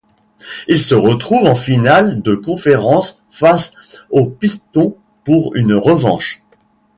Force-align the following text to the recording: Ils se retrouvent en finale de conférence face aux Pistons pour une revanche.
Ils 0.67 0.79
se 0.81 0.95
retrouvent 0.95 1.45
en 1.47 1.53
finale 1.53 2.23
de 2.23 2.33
conférence 2.33 3.21
face 3.29 3.73
aux 4.09 4.25
Pistons 4.25 4.97
pour 5.23 5.53
une 5.55 5.75
revanche. 5.75 6.41